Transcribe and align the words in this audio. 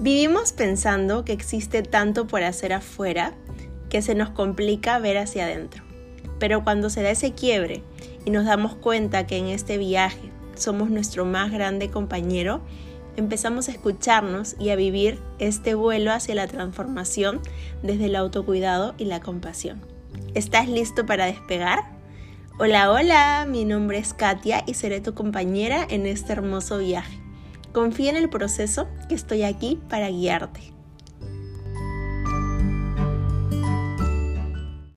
Vivimos 0.00 0.52
pensando 0.52 1.24
que 1.24 1.32
existe 1.32 1.82
tanto 1.82 2.28
por 2.28 2.44
hacer 2.44 2.72
afuera 2.72 3.34
que 3.88 4.00
se 4.00 4.14
nos 4.14 4.30
complica 4.30 4.98
ver 5.00 5.18
hacia 5.18 5.44
adentro. 5.44 5.82
Pero 6.38 6.62
cuando 6.62 6.88
se 6.88 7.02
da 7.02 7.10
ese 7.10 7.32
quiebre 7.32 7.82
y 8.24 8.30
nos 8.30 8.44
damos 8.44 8.76
cuenta 8.76 9.26
que 9.26 9.38
en 9.38 9.46
este 9.46 9.78
viaje 9.78 10.30
somos 10.54 10.90
nuestro 10.90 11.24
más 11.24 11.50
grande 11.50 11.90
compañero, 11.90 12.60
empezamos 13.16 13.68
a 13.68 13.72
escucharnos 13.72 14.54
y 14.60 14.70
a 14.70 14.76
vivir 14.76 15.18
este 15.38 15.74
vuelo 15.74 16.12
hacia 16.12 16.36
la 16.36 16.46
transformación 16.46 17.40
desde 17.82 18.06
el 18.06 18.16
autocuidado 18.16 18.94
y 18.98 19.06
la 19.06 19.20
compasión. 19.20 19.80
¿Estás 20.34 20.68
listo 20.68 21.06
para 21.06 21.26
despegar? 21.26 21.80
Hola, 22.58 22.92
hola, 22.92 23.46
mi 23.48 23.64
nombre 23.64 23.98
es 23.98 24.14
Katia 24.14 24.62
y 24.66 24.74
seré 24.74 25.00
tu 25.00 25.14
compañera 25.14 25.84
en 25.88 26.06
este 26.06 26.32
hermoso 26.32 26.78
viaje. 26.78 27.21
Confía 27.72 28.10
en 28.10 28.16
el 28.16 28.28
proceso 28.28 28.88
que 29.08 29.14
estoy 29.14 29.44
aquí 29.44 29.80
para 29.88 30.10
guiarte. 30.10 30.60